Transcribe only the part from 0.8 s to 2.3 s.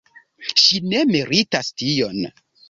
ne meritas tion.